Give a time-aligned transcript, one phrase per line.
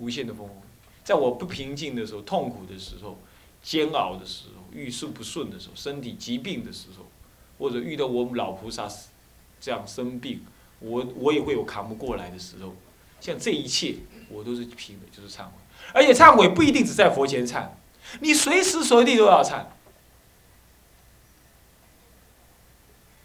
[0.00, 0.62] 无限的风风雨雨。
[1.04, 3.16] 在我不平静的时候、痛苦的时候、
[3.62, 7.06] 煎熬的时候、遇事不顺的时候、身体疾病的时候，
[7.58, 8.88] 或者遇到我老菩萨
[9.60, 10.44] 这样生病，
[10.80, 12.74] 我我也会有扛不过来的时候。
[13.20, 13.96] 像这一切，
[14.30, 15.52] 我都是凭的，就是忏悔。
[15.92, 17.68] 而且忏悔不一定只在佛前忏，
[18.20, 19.64] 你随时随地都要忏。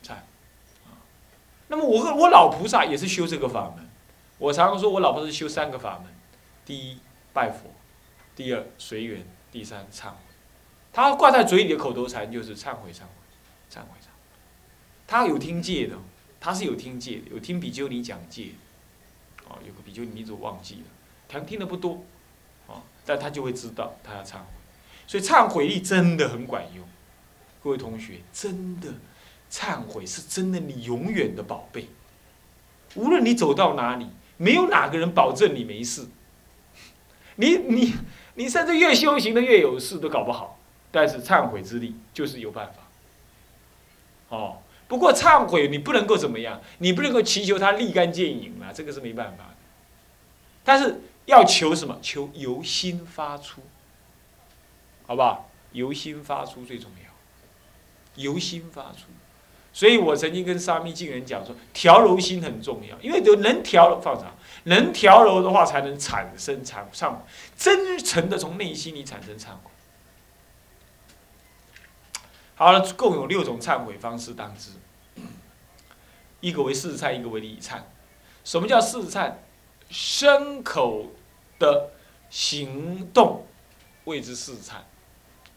[0.04, 0.16] 忏，
[1.68, 3.88] 那么我我老菩萨也是修这个法门。
[4.38, 6.14] 我常常说我老婆是修三个法门：
[6.66, 6.98] 第一，
[7.32, 7.70] 拜佛；
[8.36, 10.18] 第二，随缘；第三，忏悔。
[10.92, 13.08] 他挂在嘴里的口头禅就是忏悔、忏悔、
[13.70, 14.30] 忏悔、忏悔。
[15.06, 15.96] 他有听戒的，
[16.40, 18.52] 他是有听戒的，有听比丘尼讲戒。
[19.48, 20.84] 哦，有个比丘尼名字我忘记了，
[21.32, 22.04] 可能听的不多，
[22.66, 24.46] 哦，但他就会知道他要忏悔，
[25.06, 26.84] 所以忏悔力真的很管用。
[27.62, 28.92] 各位同学，真的，
[29.52, 31.88] 忏悔是真的你永远的宝贝。
[32.96, 36.08] 无论你走到哪里，没有哪个人保证你没事。
[37.36, 37.94] 你你
[38.36, 40.60] 你甚至越修行的越有事都搞不好，
[40.92, 44.36] 但是忏悔之力就是有办法。
[44.36, 44.58] 哦。
[44.88, 49.56] 不过忏悔你不能够怎么样，你不能够祈求他立竿见影啊，这个是没办法的。
[50.64, 51.98] 但是要求什么？
[52.04, 53.62] 求由心发出，
[55.08, 55.50] 好不好？
[55.72, 59.08] 由心发出最重要，由心发出。
[59.74, 64.36] 所以我曾经跟沙弥净人讲说，调柔心很重要，因为有能调放长，
[64.66, 67.18] 能调柔的话，才能产生忏忏悔，
[67.58, 69.72] 真诚的从内心里产生忏悔。
[72.56, 74.72] 好了，共有六种忏悔方式，当知。
[76.40, 77.82] 一个为四忏，一个为理忏。
[78.44, 79.34] 什么叫四忏？
[79.90, 81.12] 身口
[81.60, 81.92] 的
[82.30, 83.46] 行动
[84.06, 84.76] 谓之四忏。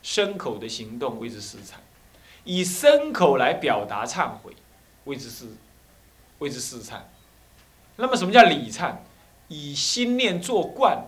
[0.02, 1.74] 身口的行动谓之四忏。
[2.44, 4.54] 以身口来表达忏悔，
[5.04, 5.56] 谓之四，
[6.38, 7.00] 谓之四忏。
[8.00, 8.94] 那么什么叫理忏？
[9.48, 11.06] 以心念作观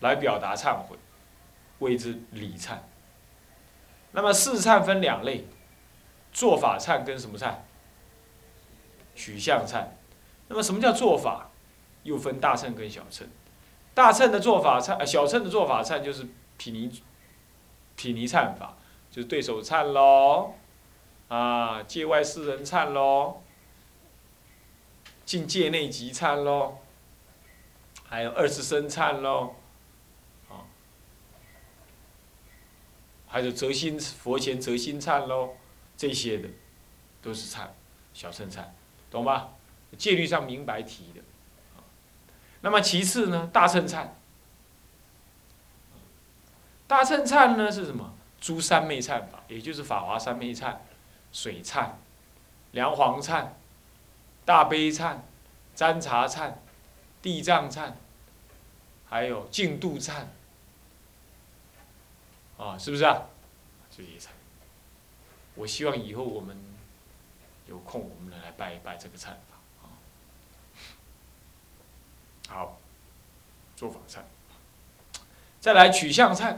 [0.00, 0.96] 来表达忏悔，
[1.80, 2.78] 谓之理忏。
[4.12, 5.46] 那么四忏分两类，
[6.32, 7.54] 做法忏跟什么忏？
[9.14, 9.84] 取向忏。
[10.48, 11.50] 那么什么叫做法？
[12.04, 13.28] 又分大乘跟小乘。
[13.92, 16.90] 大乘的做法忏，小乘的做法忏就是毗尼
[17.96, 18.76] 毗尼忏法，
[19.10, 20.54] 就是对手忏喽，
[21.28, 23.42] 啊，界外四人忏喽，
[25.30, 26.78] 进界内即忏喽，
[28.08, 29.54] 还有二次生忏喽。
[33.28, 35.50] 还有折心佛前折心忏喽，
[35.96, 36.48] 这些的
[37.22, 37.68] 都是忏，
[38.12, 38.64] 小乘忏，
[39.08, 39.50] 懂吧？
[39.96, 41.20] 戒律上明白提的。
[42.62, 44.08] 那么其次呢，大乘忏。
[46.88, 48.12] 大乘忏呢是什么？
[48.40, 50.78] 诸三昧忏法，也就是法华三昧忏、
[51.30, 51.90] 水忏、
[52.72, 53.46] 梁皇忏、
[54.50, 55.16] 大悲忏、
[55.76, 56.54] 占茶忏、
[57.22, 57.92] 地藏忏，
[59.08, 60.24] 还有净度忏。
[62.58, 63.28] 啊，是不是啊？
[63.88, 64.30] 这些忏，
[65.54, 66.56] 我希望以后我们
[67.68, 69.38] 有空，我们来拜一拜这个忏法。
[72.48, 72.80] 好，
[73.76, 74.18] 做法忏，
[75.60, 76.56] 再来取向忏，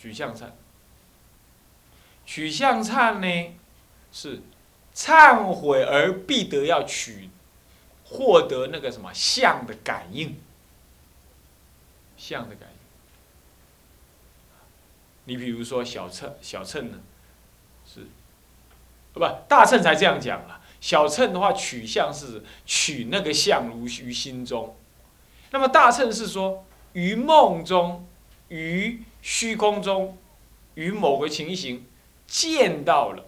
[0.00, 0.50] 取向忏，
[2.26, 3.56] 取向忏呢
[4.10, 4.42] 是
[4.96, 7.28] 忏悔而必得要取，
[8.02, 10.40] 获得那个什么相的感应，
[12.16, 12.76] 相的感应。
[15.24, 16.98] 你比如说小乘，小乘呢，
[17.84, 18.06] 是，
[19.12, 20.62] 不大乘才这样讲了。
[20.80, 24.76] 小乘的话，取向是取那个相如于心中，
[25.50, 28.06] 那么大乘是说于梦中，
[28.48, 30.16] 于虚空中，
[30.74, 31.84] 于某个情形
[32.26, 33.26] 见到了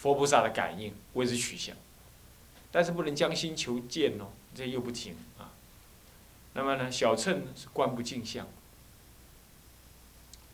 [0.00, 1.76] 佛菩萨的感应，为之取向。
[2.72, 5.52] 但是不能将心求见哦，这又不行啊。
[6.54, 8.46] 那么呢，小乘是观不净相，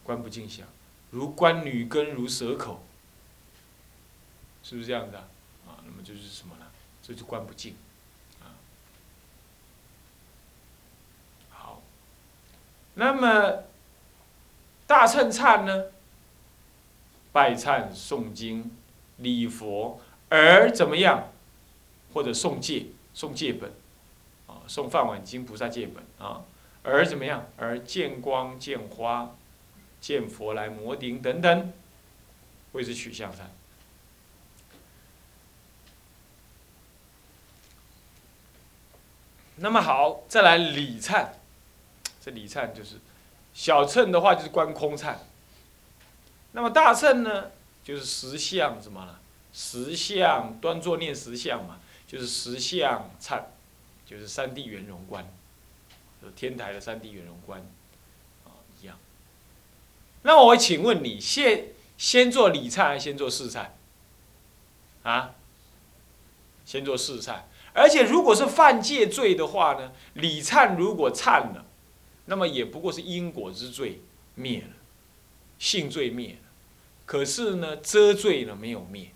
[0.02, 0.66] 观不净相。
[1.10, 2.82] 如观女根，如蛇口，
[4.64, 5.18] 是不是这样的？
[5.64, 6.66] 啊，那么就是什么呢？
[7.00, 7.76] 这就观不净，
[8.40, 8.50] 啊。
[11.50, 11.82] 好，
[12.94, 13.62] 那么
[14.88, 15.92] 大乘忏呢？
[17.32, 18.74] 拜忏、诵经、
[19.16, 21.32] 礼佛，而怎么样？
[22.12, 23.72] 或者诵戒、诵戒本，
[24.46, 26.44] 啊，诵梵碗经菩萨戒本啊，
[26.82, 27.46] 而怎么样？
[27.56, 29.34] 而见光、见花。
[29.98, 31.72] 见佛来摩顶等等，
[32.72, 33.50] 谓之取向上。
[39.56, 41.28] 那么好，再来礼忏。
[42.20, 43.00] 这礼忏就是
[43.52, 45.16] 小乘的话就是观空忏。
[46.52, 47.50] 那么大乘呢，
[47.86, 49.16] 就是实相什么呢？
[49.52, 53.40] 实相端坐念实相嘛，就是实相忏，
[54.04, 55.24] 就是三地圆融观，
[56.20, 57.60] 就天台的三地圆融观，
[58.44, 58.50] 啊
[58.82, 58.98] 一样。
[60.22, 63.68] 那么我请问你，先先做礼忏还是先做事忏？
[65.04, 65.36] 啊？
[66.64, 67.42] 先做事忏。
[67.72, 71.64] 而且如果是犯戒罪的话呢，礼忏如果忏了，
[72.24, 74.00] 那么也不过是因果之罪
[74.34, 74.74] 灭了，
[75.60, 76.45] 性罪灭了。
[77.06, 79.10] 可是呢，遮罪呢没有灭，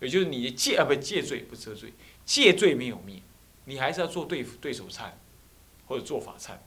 [0.00, 1.94] 也就是你的戒啊不戒罪不遮罪，
[2.26, 3.22] 戒罪没有灭，
[3.64, 5.12] 你还是要做对对手忏，
[5.86, 6.58] 或者做法忏。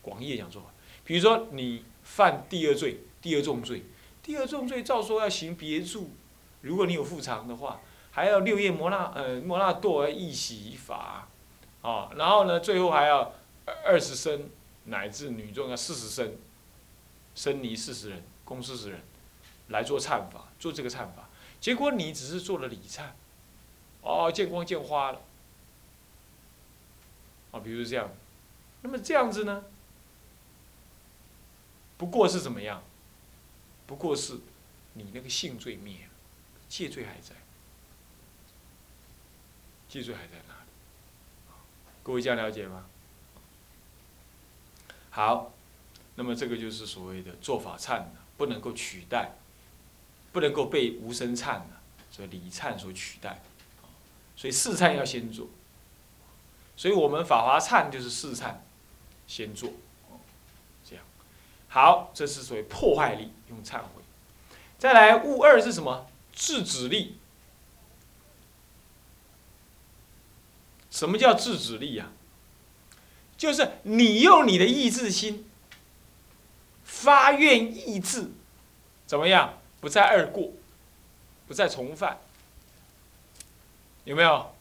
[0.00, 0.68] 广义讲做法，
[1.04, 3.82] 比如说你犯第二罪，第二重罪，
[4.22, 6.10] 第二重罪照说要行别住，
[6.60, 7.80] 如果你有复偿的话。
[8.16, 11.28] 还要六叶摩那呃摩那多一洗法，
[11.82, 13.34] 啊，然后呢，最后还要
[13.84, 14.48] 二十升
[14.84, 16.36] 乃至女众要四十升，
[17.34, 19.00] 生尼四十人，共四十人，
[19.68, 21.28] 来做忏法，做这个忏法。
[21.60, 23.10] 结果你只是做了礼忏，
[24.02, 25.20] 哦，见光见花了，
[27.52, 28.10] 啊，比如这样，
[28.82, 29.64] 那么这样子呢，
[31.96, 32.82] 不过是怎么样？
[33.86, 34.38] 不过是
[34.94, 36.10] 你那个性罪灭了，
[36.68, 37.34] 戒罪还在。
[39.88, 40.70] 戒罪还在哪里？
[42.02, 42.86] 各位这样了解吗？
[45.10, 45.52] 好，
[46.16, 48.04] 那么这个就是所谓的做法忏
[48.36, 49.32] 不能够取代，
[50.34, 53.40] 不能够被无声忏的，所以礼忏所取代。
[54.36, 55.46] 所以四忏要先做，
[56.76, 58.56] 所以我们法华忏就是四忏
[59.28, 59.70] 先做，
[60.84, 61.04] 这样。
[61.68, 64.02] 好，这是所谓破坏力，用忏悔。
[64.76, 66.10] 再来，物二是什么？
[66.32, 67.16] 制止力。
[70.90, 72.10] 什么叫制止力啊？
[73.36, 75.48] 就是你用你的意志心
[76.82, 78.32] 发愿意志，
[79.06, 79.60] 怎么样？
[79.84, 80.50] 不再二过，
[81.46, 82.18] 不再重犯，
[84.04, 84.54] 有没有？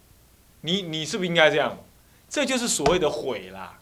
[0.59, 1.77] 你你是不是应该这样？
[2.29, 3.79] 这就是所谓的悔啦。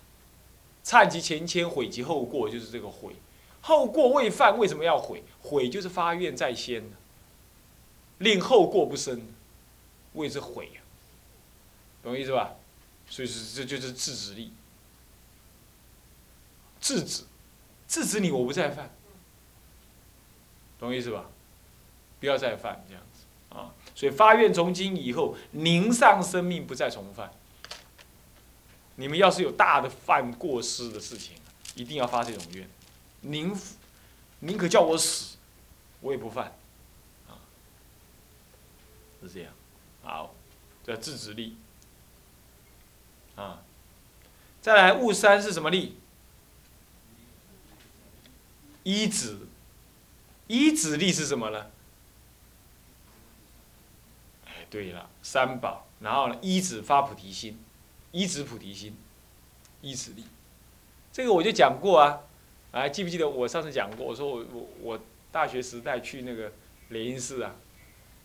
[0.85, 3.15] 忏及前愆，悔及后过，就是这个悔。
[3.61, 5.23] 后过未犯，为什么要悔？
[5.41, 6.83] 悔就是发愿在先，
[8.19, 9.19] 令后过不生，
[10.13, 10.81] 谓之悔呀。
[12.03, 12.53] 懂意思吧？
[13.09, 14.53] 所以是这就是制止力，
[16.79, 17.23] 制止，
[17.87, 18.91] 制止你我不再犯，
[20.81, 21.25] 懂意思吧？
[22.19, 23.73] 不要再犯这样子啊！
[23.95, 27.31] 所以发愿从今以后，宁上生命不再重犯。
[28.95, 31.35] 你们要是有大的犯过失的事情，
[31.75, 32.69] 一定要发这种愿，
[33.21, 33.55] 宁
[34.39, 35.37] 宁可叫我死，
[36.01, 36.53] 我也不犯，
[37.27, 37.37] 啊，
[39.21, 39.53] 是这样。
[40.03, 40.33] 好，
[40.83, 41.57] 叫制止力。
[43.35, 43.63] 啊，
[44.61, 45.97] 再来物三是什么力？
[48.83, 49.37] 一指，
[50.51, 51.67] 一指力是什么呢？
[54.45, 57.57] 哎，对了，三宝，然后呢，一指发菩提心，
[58.11, 58.97] 一指菩提心，
[59.79, 60.25] 一指力，
[61.13, 62.23] 这个我就讲过啊，
[62.73, 64.05] 还记不记得我上次讲过？
[64.05, 64.99] 我说我我我
[65.31, 66.51] 大学时代去那个
[66.89, 67.55] 莲因寺啊，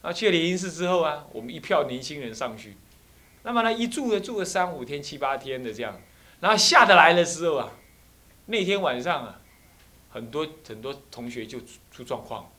[0.03, 2.77] 啊去了莲因寺之后啊，我们一票年轻人上去。
[3.45, 6.01] 那么呢，一住呢，住个三五天、七八天的这样，
[6.41, 7.71] 然后下得来的时候啊，
[8.47, 9.41] 那天晚上啊，
[10.17, 11.61] 很多很多同学就
[11.91, 12.51] 出状况，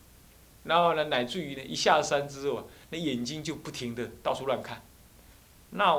[0.63, 4.83] 然后呢，乃至于呢，一下山之后啊，那眼睛就不停的到处乱看。
[5.71, 5.91] 那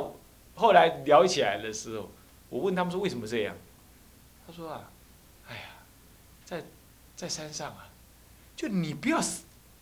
[0.55, 2.13] 后来聊起来的时候，
[2.49, 3.57] 我问他们说为什么这样？
[4.47, 4.89] 他说啊，
[5.49, 5.63] 哎呀，
[6.45, 6.63] 在
[7.17, 7.91] 在山上啊，
[8.55, 9.21] 就你不要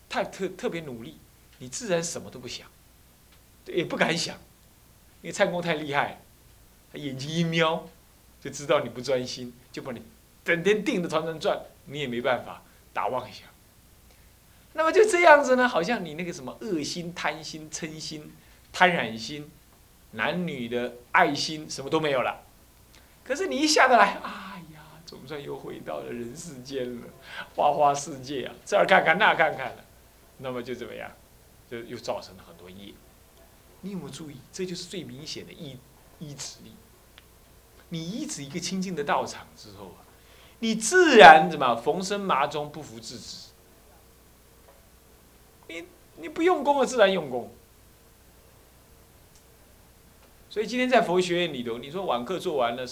[0.09, 1.19] 太特特别努力，
[1.59, 2.67] 你自然什么都不想，
[3.67, 4.35] 也不敢想。
[5.21, 6.23] 因为唱功太厉害，
[6.91, 7.87] 他眼睛一瞄，
[8.41, 10.01] 就知道你不专心，就把你
[10.47, 12.63] 整天盯着团团转，你也没办法
[12.93, 13.49] 打妄想。
[14.75, 18.33] 那么就这样子呢，好像你那个什么恶心、贪心、嗔心、
[18.73, 19.51] 贪染心、
[20.13, 22.45] 男女的爱心，什么都没有了。
[23.25, 27.09] 可是你一下得来，哎呀，总算又回到了人世间了，
[27.57, 29.85] 花花世界啊，这儿看看那看看了，
[30.39, 31.11] 那么就怎么样，
[31.69, 32.95] 就又造成了很多业。
[33.81, 34.37] 你有没有注意？
[34.53, 35.77] 这就是最明显的依
[36.21, 36.73] 依止力。
[37.89, 40.06] 你依止一个清净的道场之后啊，
[40.59, 43.47] 你自然怎么逢生麻中不服自止。
[45.69, 45.85] 你
[46.17, 47.53] 你不用功了，自然用功。
[50.49, 52.87] 所以今天在佛学院里头，你说晚课做完了，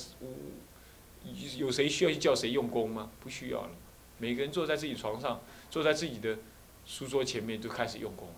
[1.57, 3.11] 有谁需要去叫谁用功吗？
[3.21, 3.71] 不需要了，
[4.19, 5.41] 每个人坐在自己床上，
[5.71, 6.37] 坐在自己的
[6.85, 8.35] 书桌前面，就开始用功了。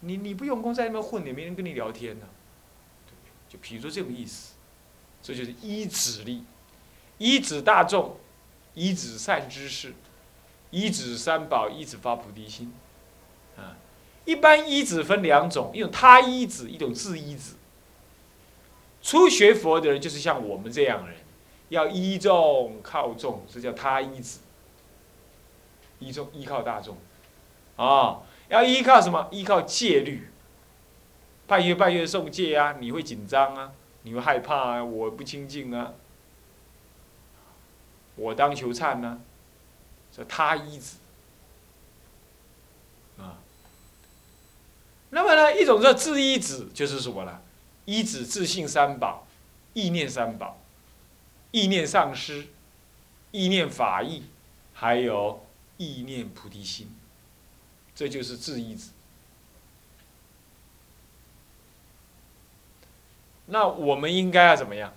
[0.00, 2.26] 你你不用功在那边混，也没人跟你聊天呢，
[3.48, 4.54] 就比如说这种意思，
[5.22, 6.42] 这就是依止力，
[7.18, 8.16] 依止大众，
[8.80, 9.92] 依止善知识，
[10.70, 12.72] 依止三宝，依止发菩提心，
[13.58, 13.76] 啊，
[14.24, 17.56] 一般依止分两种，一种他依止，一种自依止。
[19.02, 21.18] 初学佛的人就是像我们这样的人，
[21.68, 24.38] 要依众靠众，这叫他依止。
[25.98, 26.96] 依众依靠大众，
[27.76, 29.28] 啊，要依靠什么？
[29.30, 30.30] 依靠戒律。
[31.46, 33.72] 拜月拜月送戒啊，你会紧张啊，
[34.04, 35.92] 你会害怕啊，我不清净啊，
[38.20, 39.20] 我当求忏呢，
[40.14, 40.98] 说他依子。
[43.18, 43.38] 啊，
[45.08, 47.40] 那么呢，一种叫自依子，就是什么呢？
[47.86, 49.26] 依子自信三宝，
[49.72, 50.58] 意念三宝，
[51.50, 52.48] 意念上师，
[53.30, 54.24] 意念法义，
[54.74, 55.44] 还有。
[55.82, 56.94] 意念菩提心，
[57.94, 58.90] 这就是自依子。
[63.46, 64.92] 那我们应该要怎么样？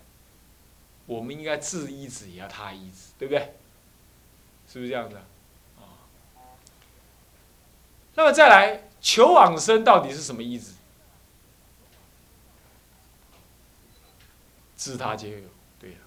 [1.06, 3.56] 我们应该自依止也要他医子，对不对？
[4.68, 5.18] 是不是这样子？
[5.78, 6.00] 啊。
[8.16, 10.76] 那么再来求往生到底是什么意思？
[14.76, 15.48] 自他皆有，
[15.80, 15.98] 对呀。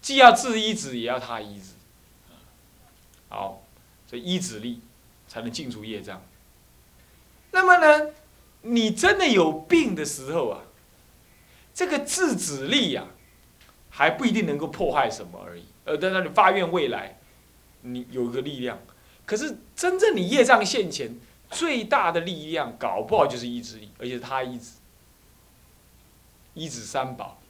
[0.00, 1.72] 既要自医子，也要他依止。
[3.28, 3.62] 好，
[4.08, 4.80] 所以依止力
[5.26, 6.22] 才能净除业障。
[7.50, 8.12] 那么呢，
[8.62, 10.62] 你真的有病的时候啊，
[11.72, 13.06] 这个自止力呀，
[13.94, 15.64] 还不一定能够破坏什么而已。
[15.84, 17.18] 呃，在那里发愿未来，
[17.82, 18.78] 你有一个力量。
[19.26, 21.14] 可是真正你业障现前，
[21.50, 24.72] 最大的力量，搞不好就是意志力，而且他依止，
[26.54, 27.40] 依止三宝。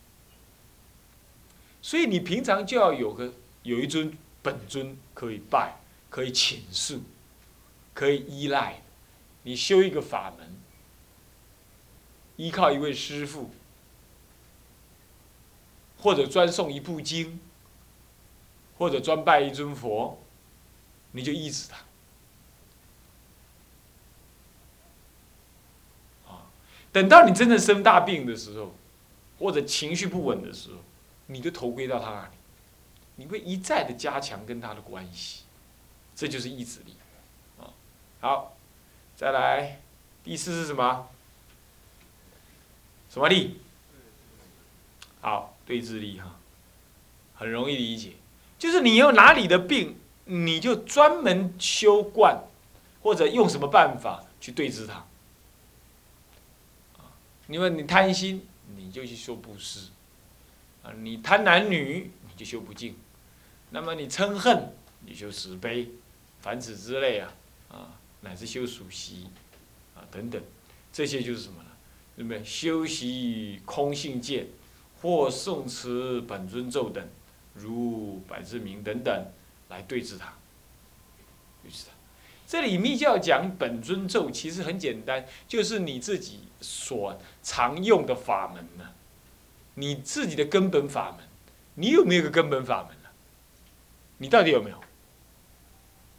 [1.80, 3.32] 所以你平常就要有个
[3.62, 4.12] 有一尊。
[4.44, 5.76] 本尊可以拜，
[6.10, 7.00] 可以请诉，
[7.94, 8.82] 可以依赖。
[9.44, 10.56] 你修一个法门，
[12.34, 13.52] 依靠一位师父，
[16.02, 17.40] 或者专诵一部经，
[18.76, 20.18] 或者专拜一尊佛，
[21.12, 21.78] 你就依止他。
[26.30, 26.50] 啊，
[26.92, 28.74] 等到你真正生大病的时候，
[29.38, 30.78] 或者情绪不稳的时候，
[31.28, 32.32] 你就投归到他那里。
[33.16, 35.44] 你会一再的加强跟他的关系，
[36.16, 36.96] 这就是意志力，
[37.60, 37.70] 啊，
[38.20, 38.56] 好，
[39.14, 39.80] 再来，
[40.24, 41.08] 第四是什么？
[43.08, 43.60] 什么力？
[45.20, 46.38] 好，对治力哈，
[47.34, 48.12] 很容易理解，
[48.58, 52.44] 就是你有哪里的病，你就专门修观，
[53.00, 55.06] 或者用什么办法去对治它。
[57.48, 59.88] 因为你贪心，你就去修布施，
[60.82, 62.94] 啊，你贪男女，你就修不净。
[63.70, 64.74] 那么你嗔恨，
[65.06, 65.88] 你就慈悲，
[66.42, 67.32] 凡此之类啊，
[67.70, 67.88] 啊，
[68.20, 69.28] 乃至修属习，
[69.94, 70.42] 啊等等，
[70.92, 71.70] 这些就是什么呢？
[72.16, 72.44] 那么？
[72.44, 74.46] 修习空性见，
[75.02, 77.06] 或诵持本尊咒等，
[77.54, 79.26] 如百字明等等，
[79.68, 80.32] 来对治它。
[81.62, 81.92] 对治它。
[82.46, 88.92] 这里密教讲本尊咒，其实很简单，就是你自己所常用的法门呢，
[89.74, 91.26] 你自己的根本法门，
[91.74, 93.08] 你有没有个根本法门呢？
[94.18, 94.80] 你到底有没有？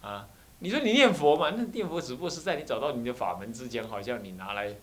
[0.01, 0.27] 啊，
[0.59, 1.51] 你说你念佛嘛？
[1.55, 4.75] 那念佛只不过是在你找到你的法门之前，好像你拿来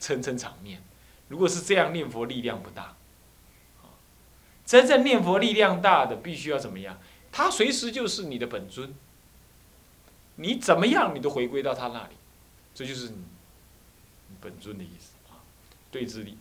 [0.00, 0.82] 撑撑场面。
[1.28, 2.96] 如果是这样念佛，力量不大。
[4.64, 6.98] 真正念佛力量大的，必须要怎么样？
[7.30, 8.94] 他随时就是你的本尊。
[10.36, 12.14] 你怎么样，你都回归到他那里，
[12.74, 15.38] 这就是你本尊的意思啊。
[15.90, 16.38] 对治力，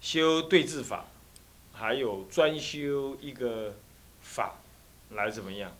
[0.00, 1.06] 修对治法。
[1.72, 3.74] 还有专修一个
[4.20, 4.56] 法，
[5.12, 5.72] 来怎么样？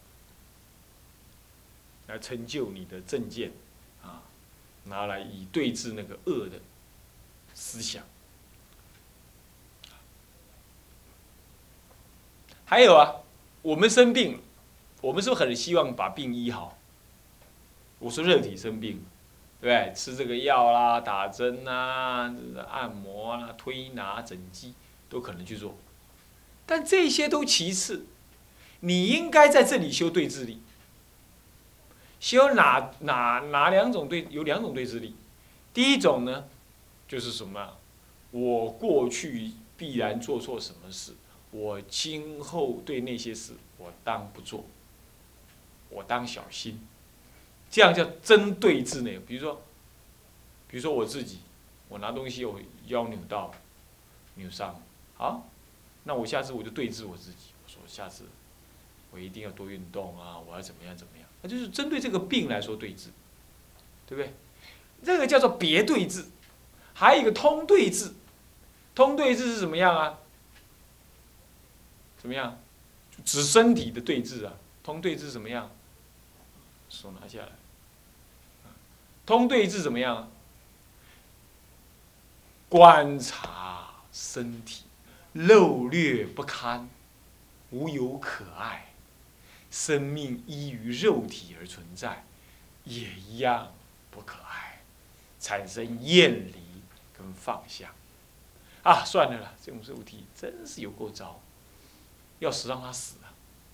[2.07, 3.53] 来成就你的正见，
[4.03, 4.23] 啊，
[4.85, 6.59] 拿来以对治那个恶的
[7.61, 8.03] 思想。
[12.65, 13.17] 还有啊，
[13.61, 14.41] 我们生病，
[15.03, 16.79] 我们是不是很希望把病医好？
[17.99, 19.05] 我说肉体生病，
[19.61, 19.93] 对对？
[19.95, 22.35] 吃这个药啦，打针啊，
[22.71, 24.73] 按摩啦，推拿整肌，
[25.11, 25.77] 都可能去做。
[26.65, 28.07] 但这些都其次，
[28.81, 30.63] 你应该在这里修对治力。
[32.21, 34.27] 修哪哪哪两种对？
[34.31, 35.15] 有两种对治力。
[35.75, 36.45] 第一种呢，
[37.11, 37.77] 就是什么？
[38.31, 41.13] 我过去必然做错什么事，
[41.51, 44.65] 我今后对那些事，我当不做，
[45.89, 46.87] 我当小心。
[47.69, 49.19] 这样叫针对治内。
[49.19, 49.61] 比如说，
[50.69, 51.41] 比如说我自己，
[51.89, 53.53] 我拿东西我腰扭到，
[54.37, 54.81] 扭伤，
[55.17, 55.49] 好。
[56.05, 58.27] 那我下次我就对治我自己，我说下次
[59.11, 61.27] 我一定要多运动啊，我要怎么样怎么样？
[61.43, 63.09] 那就是针对这个病来说对治，
[64.07, 64.33] 对不对？
[65.03, 66.25] 这个叫做别对治，
[67.01, 68.15] 还有一个通对字。
[68.95, 70.19] 通对字是怎么样啊？
[72.19, 72.59] 怎么样？
[73.25, 74.53] 指身体的对峙啊。
[74.83, 75.71] 通对字怎么样？
[76.91, 77.53] 手拿下来。
[79.25, 80.31] 通对字怎么样？
[82.69, 84.85] 观察身体。
[85.35, 86.87] 陋劣不堪，
[87.71, 88.93] 无有可爱，
[89.71, 92.27] 生命依于肉体而存在，
[92.85, 93.73] 也一样
[94.11, 94.83] 不可爱，
[95.39, 96.60] 产生厌离
[97.21, 97.93] 跟放下。
[98.83, 101.41] 啊，算了啦，这种肉体真是有够糟，
[102.39, 103.29] 要死让他死啊！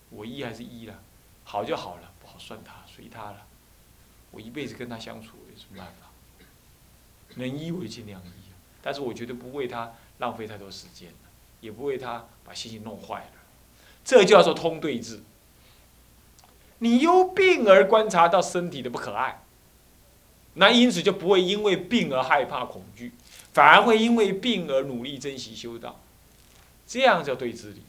[0.09, 0.99] 我依还是依了，
[1.45, 3.45] 好就好了，不好算他，随他了。
[4.31, 6.09] 我一辈子跟他相处，有什么办法？
[7.35, 8.51] 能依我就尽量依，
[8.81, 11.11] 但是我绝对不为他浪费太多时间，
[11.61, 13.31] 也不为他把心情弄坏了。
[14.03, 15.21] 这叫做通对治。
[16.79, 19.41] 你由病而观察到身体的不可爱，
[20.55, 23.13] 那因此就不会因为病而害怕恐惧，
[23.57, 25.99] 反而会因为病而努力珍惜修道。
[26.85, 27.81] 这样叫对治理。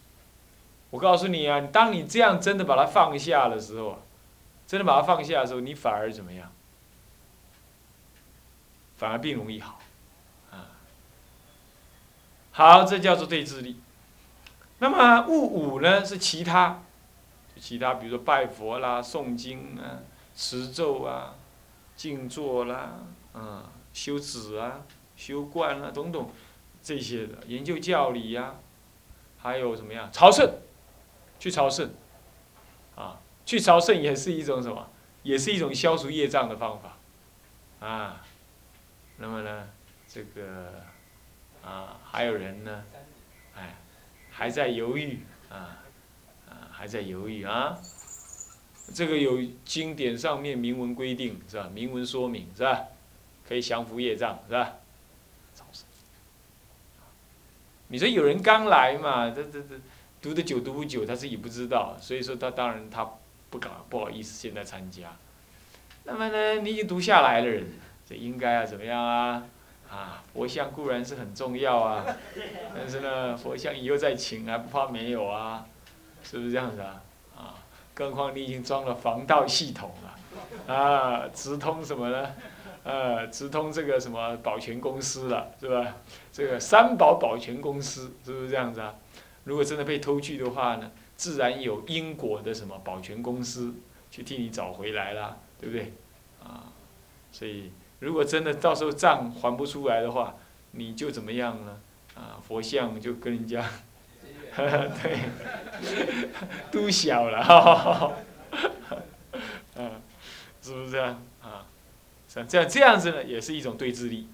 [0.89, 3.99] 我告诉你啊，当你这样真的把它放下的时候啊，
[4.67, 6.51] 真的把它放下的时候，你反而怎么样？
[8.97, 9.79] 反而病容易好，
[10.51, 10.73] 啊，
[12.53, 13.79] 好，这叫做对治力。
[14.79, 16.83] 那么物五呢是其他，
[17.61, 20.01] 其他比如说拜佛啦、诵经啊、
[20.35, 21.35] 持咒啊、
[21.95, 23.01] 静坐啦、
[23.35, 24.81] 啊修止啊、
[25.19, 26.31] 修观啊等等
[26.81, 28.55] 这些的，研究教理呀，
[29.37, 30.49] 还有怎么样朝圣，
[31.41, 31.91] 去朝圣，
[32.95, 34.89] 啊，去朝圣也是一种什么？
[35.25, 36.97] 也是一种消除业障的方法，
[37.87, 38.25] 啊。
[39.17, 39.69] 那么呢，
[40.07, 40.73] 这个
[41.65, 42.85] 啊，还有人呢，
[43.57, 43.75] 哎，
[44.31, 45.19] 还在犹豫
[45.51, 45.83] 啊，
[46.49, 47.77] 啊，还在犹豫啊。
[48.95, 51.69] 这个有经典上面明文规定是吧？
[51.75, 52.85] 明文说明是吧？
[53.47, 54.75] 可以降服业障是吧？
[57.89, 59.75] 你说有人刚来嘛，这这这
[60.23, 63.09] 读的久读不久，他自己不知道，所以说他当然他
[63.51, 65.17] 不敢不好意思现在参加。
[66.05, 67.67] 那么呢，你已经读下来的人。
[68.09, 69.43] 这应该啊，怎么样啊？
[69.91, 72.03] 啊，佛像固然是很重要啊，
[72.75, 75.67] 但是呢，佛像以后再请还不怕没有啊？
[76.23, 77.03] 是不是这样子啊？
[77.37, 77.55] 啊，
[77.93, 82.31] 更何况你已经装了防盗系统了，啊，直通什么呢？
[82.89, 85.97] 呃，直通这个什么保全公司了，是吧？
[86.33, 88.95] 这个三宝保全公司是不是这样子啊？
[89.45, 93.75] 如果真的被偷去的话呢，自然有因果的什么保全公司
[94.11, 95.93] 去替你找回来了，对不对？
[96.43, 96.73] 啊，
[97.31, 97.73] 所以。
[98.01, 100.37] 如果真的到时候账还不出来的话，
[100.71, 101.81] 你就怎么样呢？
[102.15, 103.69] 啊，佛像就跟人家，
[104.55, 105.19] 对，
[106.71, 108.13] 都小了，哈，
[109.75, 110.01] 嗯，
[110.63, 111.21] 是不是这样？
[112.29, 114.29] 像这样这样子呢，也是一种对治力，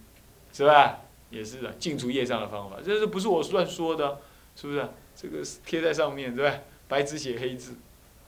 [0.52, 1.00] 是吧？
[1.30, 4.20] 也是净除业障的方法，这是不是我乱说的？
[4.54, 4.87] 是不是？
[5.16, 6.59] 这个贴在上面，对吧？
[6.88, 7.76] 白纸写黑字，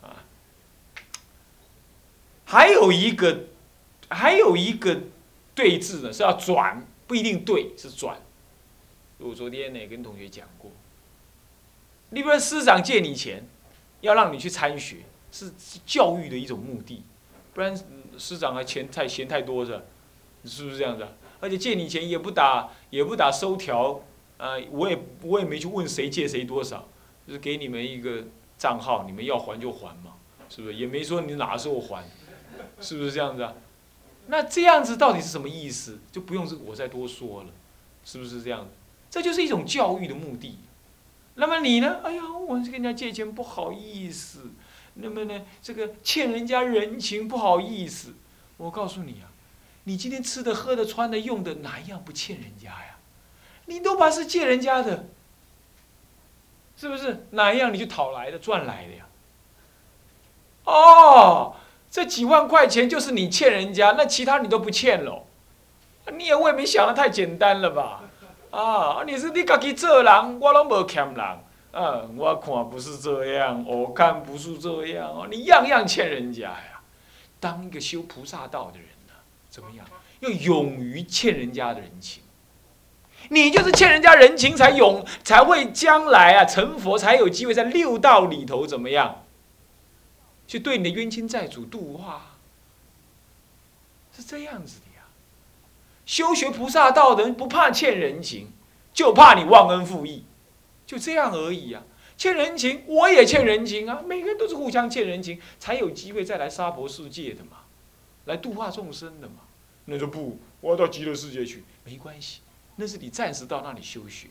[0.01, 0.25] 啊，
[2.45, 3.45] 还有一个，
[4.09, 5.01] 还有一个。
[5.57, 8.21] 对峙呢是要转，不一定对，是转。
[9.17, 10.71] 我昨天呢跟同学讲过，
[12.11, 13.49] 你比如师长借你钱，
[14.03, 14.99] 要让你去参学，
[15.33, 15.51] 是
[15.87, 17.03] 教育的一种目的，
[17.57, 17.75] 不然
[18.19, 19.83] 师长还钱太嫌太多是，
[20.45, 21.09] 是不是这样子？
[21.41, 24.03] 而且借你钱也不打也不打收条，
[24.37, 26.87] 啊，我也我也没去问谁借谁多少，
[27.27, 28.25] 就是给你们一个
[28.59, 30.17] 账号，你们要还就还嘛，
[30.51, 30.75] 是不是？
[30.75, 32.05] 也没说你哪时候还，
[32.79, 33.55] 是不是这样子啊？
[34.27, 35.99] 那这样子到底是什么意思？
[36.13, 37.49] 就不用我再多说了，
[38.05, 38.69] 是不是这样的？
[39.09, 40.59] 这就是一种教育的目的。
[41.37, 42.01] 那么你呢？
[42.03, 44.51] 哎呀，我跟人家借钱不好意思，
[44.97, 48.15] 那么呢，这个欠人家人情不好意思。
[48.57, 49.29] 我告诉你啊，
[49.85, 52.97] 你今天吃的、喝的、穿的、用的，哪一样不欠人家呀？
[53.67, 55.07] 你都把是借人家的，
[56.77, 57.27] 是不是？
[57.31, 59.07] 哪一样你就讨来的、赚来的呀？
[60.65, 61.57] 哦。
[61.89, 65.25] 这几万块钱就是你欠人家，那其他你都不欠了，
[66.13, 68.03] 你也未免想的太简单了吧？
[68.51, 71.39] 啊，你是你自己做人，我拢无欠人，
[71.77, 76.81] 啊，我看不是这样，我看不是这样哦，你样样欠人家呀。
[77.39, 79.13] 当一个修菩萨道的人呢，
[79.51, 79.87] 怎么样？
[80.21, 82.23] 要勇于欠人家的人情，
[83.29, 89.25] 你就是欠人家人情，才勇才会将来啊成佛，才有机会在六道里头怎么样？
[90.49, 92.37] 去对你的冤亲债主度化，
[94.17, 95.03] 是这样子的呀。
[96.07, 98.51] 修学菩萨道的人不怕欠人情，
[98.95, 100.25] 就怕你忘恩负义，
[100.87, 101.83] 就这样而已啊。
[102.17, 104.03] 欠人情，我也欠人情啊。
[104.07, 107.65] 每个人都是互相欠人情，才有机会再来娑婆世界的嘛，
[108.25, 109.41] 来度化众生的嘛。
[109.85, 112.41] 那就不，我要到极乐世界去，没关系，
[112.77, 114.29] 那是你暂时到那里修学。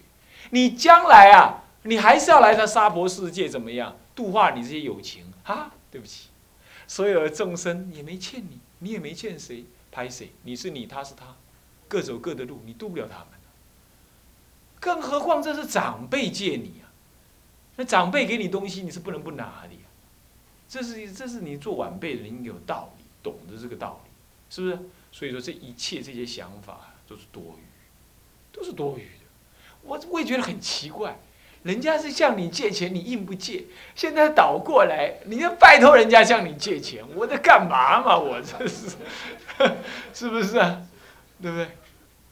[0.49, 5.71] 你将来啊，你还是要来到娑婆世界，怎么样度化你这些友情啊？
[5.91, 6.29] 对不起，
[6.87, 10.31] 所有的众生也没欠你，你也没欠谁，拍谁？
[10.41, 11.37] 你是你，他是他，
[11.87, 13.27] 各走各的路，你度不了他们。
[14.85, 16.85] 更何况这是长辈借你啊，
[17.77, 19.79] 那长辈给你东西，你是不能不拿的呀。
[20.69, 24.11] 这是这是你做晚辈的，应该有道理，懂得这个道理，
[24.47, 24.77] 是不是？
[25.11, 27.65] 所以说这一切这些想法都是多余，
[28.55, 29.25] 都是多余的。
[29.81, 31.17] 我我也觉得很奇怪，
[31.63, 38.15] 人家是向你借钱，你硬不借，现在倒过来，你要拜托人家向你借钱，我在干嘛嘛？
[38.15, 38.91] 我这是，
[40.13, 40.85] 是不是啊？
[41.41, 41.69] 对不对？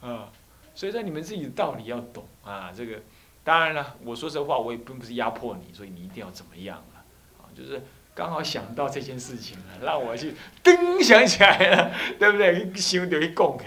[0.08, 0.30] 啊，
[0.76, 2.71] 所以说你们自己的道理要懂啊。
[2.75, 3.01] 这个
[3.43, 7.03] 当然了，我说实话，我也并不是压迫你，所以你一定要怎么样了
[7.39, 7.49] 啊？
[7.56, 7.82] 就是
[8.15, 12.73] 刚好想到这件事情了，让我去噔想起来了，对不对？
[12.75, 13.65] 心就一供开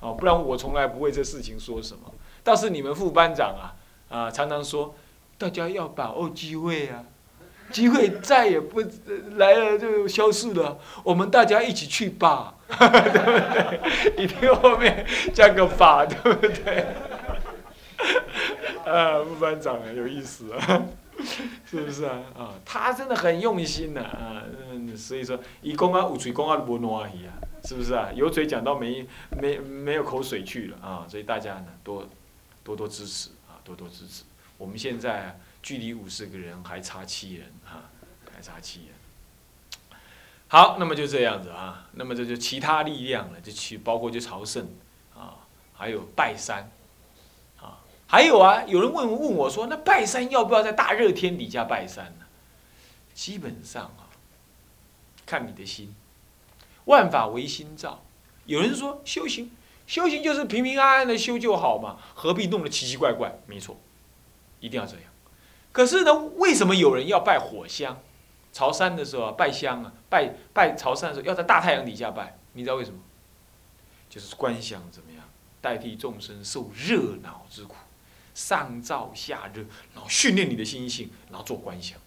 [0.00, 2.12] 啊，不然我从来不为这事情说什么。
[2.42, 3.74] 倒是你们副班长啊
[4.08, 4.94] 啊，常常说
[5.36, 7.04] 大家要把握机会啊，
[7.70, 8.80] 机会再也不
[9.36, 12.54] 来了就消失了，我们大家一起去吧。
[12.68, 13.80] 对不对？
[14.24, 16.86] 一定后面加个法，对不对？
[18.88, 20.86] 啊，副班长很有意思啊，
[21.66, 22.22] 是不是啊？
[22.36, 28.10] 啊，他真的很用心呐啊，嗯，所以说，一公啊，五嘴公啊，不暖意啊，是不是啊？
[28.14, 29.06] 有嘴讲到没
[29.40, 32.08] 没没有口水去了啊，所以大家呢多
[32.64, 34.24] 多多支持啊，多多支持。
[34.56, 37.90] 我们现在距离五十个人还差七人啊，
[38.34, 38.88] 还差七人。
[40.50, 44.66] 好，那么就这样子啊，那么这就其他力量了，就去包括就朝圣，
[45.14, 45.36] 啊，
[45.74, 46.70] 还有拜山，
[48.10, 52.24] 还有啊，有人问问我说，那拜山要不要在大热天底下拜山呢？
[53.12, 54.08] 基本上啊，
[55.26, 55.94] 看你的心，
[56.86, 58.02] 万法唯心造。
[58.46, 59.50] 有人说修行，
[59.86, 63.38] 修行就是平平安安的修就好嘛，何必弄得奇奇怪怪？
[63.46, 63.78] 没错，
[64.60, 65.04] 一定要这样。
[65.70, 68.00] 可是呢，为什么有人要拜火香？
[68.50, 72.98] 朝山的时候啊，拜香啊，拜拜朝山的时候要在大太阳底下拜，你知道为什么？
[74.08, 75.22] 就是观想怎么样
[75.60, 77.74] 代替众生受热恼之苦，
[78.38, 81.98] 上燥下热，然后训练你的心性，然后做观想。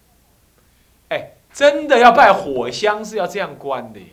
[1.10, 4.06] 哎，真的要拜火香是要这样观的呀，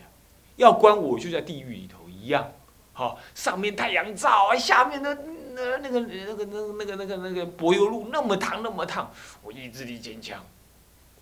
[0.58, 2.52] 要观我就在地狱里头一样，
[2.92, 5.16] 好，上面太阳照啊，下面的
[5.54, 9.10] 那那个那个那个那个那个那个柏油路那么烫那么烫，
[9.42, 10.46] 我意志力坚强。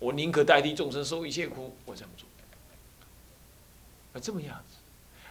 [0.00, 2.26] 我宁可代替众生受一切苦，我这样做。
[4.14, 4.60] 啊，这么样。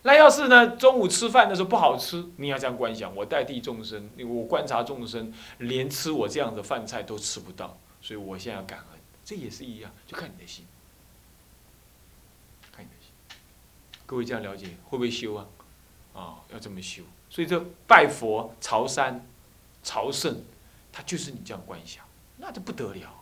[0.08, 9.00] 那要是呢，中午吃饭的时候不好吃，你要这样观想：我代替众生，我观察众生，连吃我这样的饭菜都吃不到，所以我现在要感恩。
[9.26, 10.66] 这也是一样，就看你的心，
[12.72, 13.12] 看你的心。
[14.06, 15.46] 各位这样了解，会不会修啊？
[16.14, 17.04] 啊，要这么修。
[17.30, 19.28] 所以这拜佛、朝山、
[19.84, 20.42] 朝圣，
[20.90, 22.06] 它就是你这样观想，
[22.38, 23.14] 那就不得了。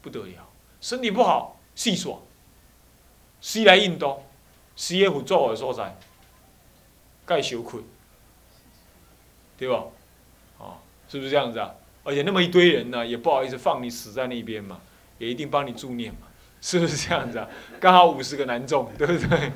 [0.00, 0.48] 不得了，
[0.80, 2.16] 身体不好，细耍，
[3.40, 4.24] 谁来运动，
[4.76, 5.96] 谁也辅助的所在，
[7.24, 7.80] 该羞愧，
[9.56, 9.84] 对吧？
[10.58, 11.72] 哦，是不是这样子啊？
[12.02, 14.80] 而且那么一堆人呢，也不好意思放你死在那边嘛，
[15.18, 16.26] 也一定帮你助念嘛，
[16.60, 17.48] 是不是这样子啊？
[17.80, 19.52] 刚好五十个男众，对不对？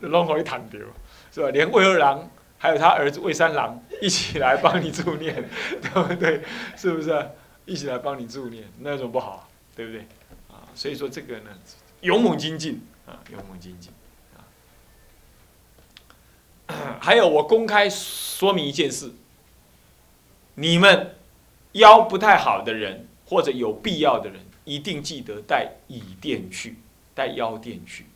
[0.00, 0.80] 龙可以坦掉，
[1.32, 1.50] 是吧？
[1.50, 5.34] 连魏二郎还有他儿子魏三郎一起来帮你助念，
[5.82, 6.42] 对不对？
[6.76, 7.30] 是不是？
[7.64, 9.48] 一起来帮你助念，那种不好。
[9.74, 10.00] 对不对？
[10.48, 11.50] 啊，所以说这个呢，
[12.00, 13.92] 勇猛精进啊，勇猛精进
[16.68, 16.95] 啊。
[17.06, 19.12] 还有，我公开说明一件事：
[20.56, 21.14] 你们
[21.70, 26.78] 腰不太好的人，或者有必要的人，一定记得带椅垫去，
[27.14, 28.06] 带腰垫去。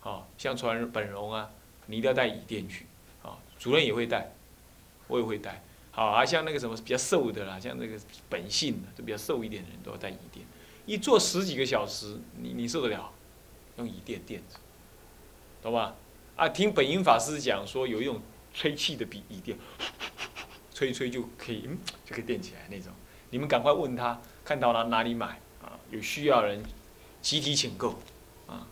[0.00, 1.48] 好，像传本荣啊，
[1.86, 2.84] 你一定要带椅垫去。
[3.22, 4.30] 啊，主任也会带，
[5.08, 5.62] 我也会带。
[5.90, 10.44] 好啊，像那个什么比较瘦的啦，像那个本性的就比较瘦一点的人，都要带椅垫。
[10.84, 13.10] 一坐十几个小时，你你受得了？
[13.78, 14.56] 用椅垫垫着，
[15.62, 15.94] 懂吧？
[16.40, 18.18] 啊，听本音法师讲说，有一种
[18.54, 19.58] 吹气的笔椅垫，
[20.72, 22.90] 吹吹就可以，嗯，就可以垫起来那种。
[23.28, 25.76] 你们赶快问他，看到了哪里买啊？
[25.90, 26.64] 有需要人
[27.20, 27.94] 集体请购
[28.46, 28.66] 啊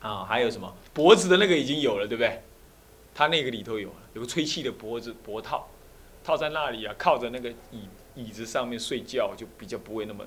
[0.00, 0.24] 啊！
[0.26, 2.42] 还有什么脖子的那个已经有了，对不对？
[3.14, 5.66] 他那个里头有，有个吹气的脖子脖套。
[6.22, 10.22] 套在那里啊，靠着那个椅椅子上面睡觉，就比较不会那么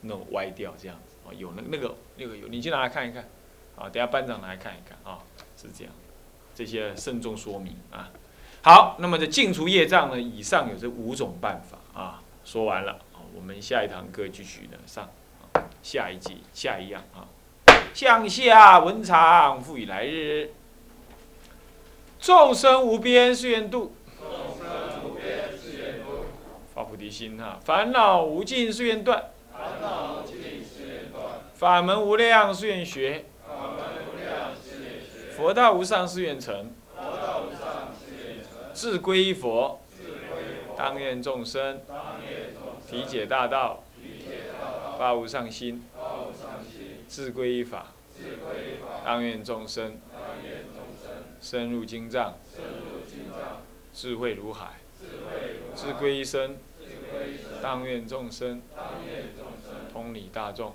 [0.00, 1.28] 那种歪掉这样子啊。
[1.36, 3.28] 有那那个那个有，你去拿来看一看，
[3.76, 5.22] 啊，等下班长来看一看啊，
[5.60, 5.92] 是这样，
[6.54, 8.08] 这些慎重说明啊。
[8.62, 12.98] 好，那么这净除业障呢，以上有这五种办法啊，说完了，
[13.34, 15.10] 我们下一堂课继续的上，
[15.82, 17.28] 下一集下一样啊，
[17.92, 20.52] 向下文长复以来日，
[22.18, 23.94] 众生无边誓愿度。
[26.74, 29.30] 发菩提心哈，烦恼无尽誓愿断，
[31.54, 33.26] 法门无量誓愿学，
[35.40, 36.70] 佛道无上誓愿成，
[38.74, 39.80] 自归佛，
[40.76, 41.80] 当愿众生。
[42.86, 43.82] 体解大道，
[44.98, 45.82] 发无上心，
[47.08, 47.86] 自归依法。
[49.02, 49.98] 当愿众生。
[51.40, 52.34] 深入经藏，
[53.94, 54.80] 智慧如海，
[55.74, 56.58] 自归一生。
[57.62, 58.60] 当愿众生。
[59.90, 60.74] 同理大众，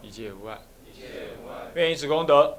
[0.00, 0.60] 一切无碍。
[1.74, 2.58] 愿以此功德，